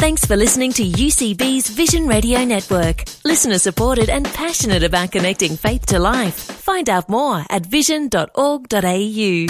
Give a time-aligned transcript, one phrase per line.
[0.00, 3.04] Thanks for listening to UCB's Vision Radio Network.
[3.22, 6.34] Listener supported and passionate about connecting faith to life.
[6.34, 9.46] Find out more at vision.org.au.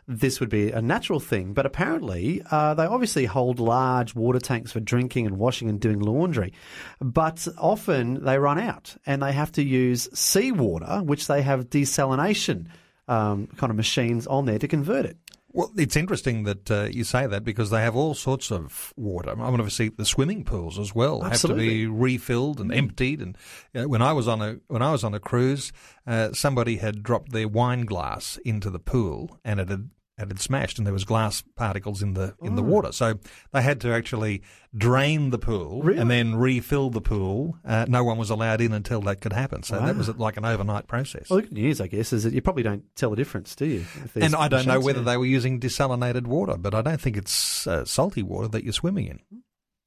[0.08, 4.72] this would be a natural thing, but apparently uh, they obviously hold large water tanks
[4.72, 6.54] for drinking and washing and doing laundry.
[7.00, 12.68] But often they run out and they have to use seawater, which they have desalination
[13.12, 15.18] um, kind of machines on there to convert it.
[15.54, 19.32] Well, it's interesting that uh, you say that because they have all sorts of water.
[19.32, 21.66] I mean, obviously, the swimming pools as well Absolutely.
[21.66, 23.22] have to be refilled and emptied.
[23.22, 23.38] And
[23.74, 25.74] you know, when I was on a when I was on a cruise,
[26.08, 30.40] uh, somebody had dropped their wine glass into the pool, and it had it had
[30.40, 32.56] smashed and there was glass particles in the in oh.
[32.56, 32.92] the water.
[32.92, 33.16] So
[33.52, 34.44] they had to actually
[34.76, 36.00] drain the pool really?
[36.00, 37.58] and then refill the pool.
[37.66, 39.64] Uh, no one was allowed in until that could happen.
[39.64, 39.88] So wow.
[39.88, 41.30] that was like an overnight process.
[41.30, 43.66] Well, the good news, I guess, is that you probably don't tell the difference, do
[43.66, 43.86] you?
[44.16, 47.66] And I don't know whether they were using desalinated water, but I don't think it's
[47.66, 49.20] uh, salty water that you're swimming in.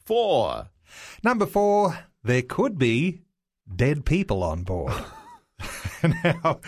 [0.04, 0.68] Four.
[1.22, 3.22] Number four, there could be
[3.74, 4.92] dead people on board.
[6.02, 6.60] now,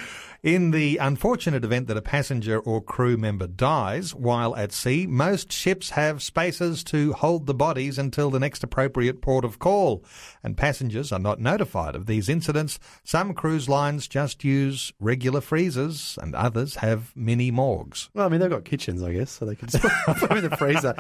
[0.47, 5.51] in the unfortunate event that a passenger or crew member dies while at sea, most
[5.51, 10.05] ships have spaces to hold the bodies until the next appropriate port of call,
[10.45, 12.79] and passengers are not notified of these incidents.
[13.03, 18.09] Some cruise lines just use regular freezers, and others have mini morgues.
[18.15, 19.67] Well, I mean, they've got kitchens, I guess, so they can
[20.07, 20.95] put them in the freezer.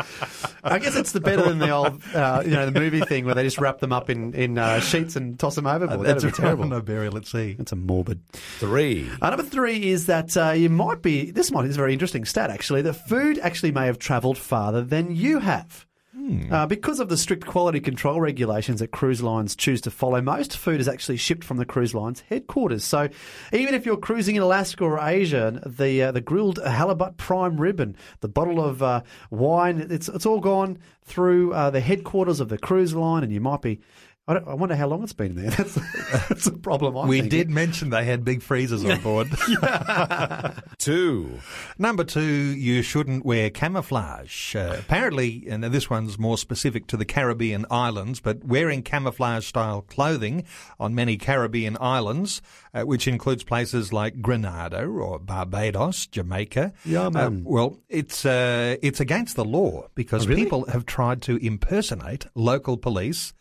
[0.64, 3.36] I guess it's the better than the old, uh, you know, the movie thing where
[3.36, 6.04] they just wrap them up in, in uh, sheets and toss them overboard.
[6.04, 6.66] That'd be terrible.
[6.76, 7.54] No burial at sea.
[7.60, 8.20] It's a morbid.
[8.32, 9.08] Three.
[9.22, 12.24] Uh, number three is that uh, you might be, this might is a very interesting
[12.24, 15.86] stat actually, that food actually may have travelled farther than you have.
[16.14, 16.50] Hmm.
[16.50, 20.56] Uh, because of the strict quality control regulations that cruise lines choose to follow, most
[20.56, 22.84] food is actually shipped from the cruise line's headquarters.
[22.84, 23.10] So,
[23.52, 27.80] even if you're cruising in Alaska or Asia, the uh, the grilled halibut prime rib
[27.80, 32.48] and the bottle of uh, wine, it's it's all gone through uh, the headquarters of
[32.48, 33.80] the cruise line, and you might be
[34.28, 35.50] I, I, wonder how long it's been there.
[35.56, 35.78] That's,
[36.28, 36.96] that's a problem.
[36.96, 39.28] I'm we did mention they had big freezers on board.
[40.78, 41.38] two.
[41.78, 44.56] Number two, you shouldn't wear camouflage.
[44.56, 49.82] Uh, apparently, and this one's more specific to the Caribbean islands, but wearing camouflage style
[49.82, 50.44] clothing
[50.80, 52.42] on many Caribbean islands,
[52.74, 56.72] uh, which includes places like Grenada or Barbados, Jamaica.
[56.84, 57.44] Yeah, man.
[57.46, 60.42] Uh, well, it's it's against the law because oh, really?
[60.42, 63.32] people have tried to impersonate local police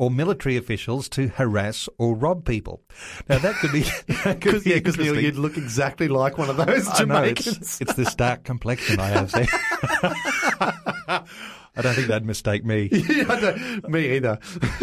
[0.00, 2.80] or military officials to harass or rob people.
[3.28, 3.84] Now that could be
[4.24, 7.46] because yeah, because you'd look exactly like one of those Jamaicans.
[7.46, 10.72] Know, it's, it's this dark complexion I have there.
[11.76, 12.88] I don't think they'd mistake me.
[12.92, 14.38] yeah, me either.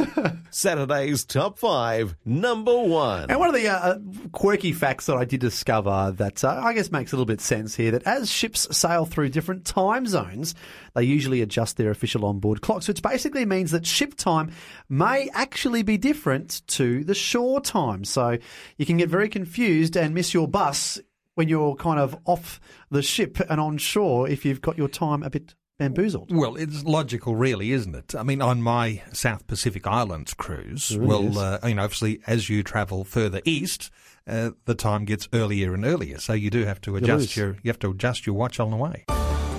[0.52, 3.30] Saturday's top five, number one.
[3.30, 4.00] And one of the uh,
[4.32, 7.76] quirky facts that I did discover that uh, I guess makes a little bit sense
[7.76, 10.56] here that as ships sail through different time zones,
[10.96, 14.52] they usually adjust their official onboard clocks, which basically means that ship time
[14.88, 18.06] may actually be different to the shore time.
[18.06, 18.38] So
[18.78, 21.00] you can get very confused and miss your bus
[21.36, 22.60] when you're kind of off
[22.90, 26.36] the ship and on shore if you've got your time a bit bamboozled.
[26.36, 28.16] Well, it's logical, really, isn't it?
[28.16, 32.50] I mean, on my South Pacific Islands cruise, really well, uh, you know, obviously, as
[32.50, 33.92] you travel further east,
[34.28, 36.18] uh, the time gets earlier and earlier.
[36.20, 38.72] So you do have to adjust you your you have to adjust your watch on
[38.72, 39.06] the way.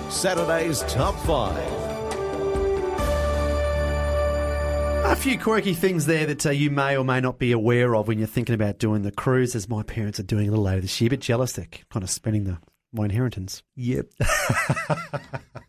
[0.09, 1.89] Saturday's top five.
[5.05, 8.07] A few quirky things there that uh, you may or may not be aware of
[8.07, 10.81] when you're thinking about doing the cruise, as my parents are doing a little later
[10.81, 11.07] this year.
[11.07, 12.59] A bit jealous, they're kind of spending the
[12.93, 13.63] my inheritance.
[13.75, 14.07] Yep.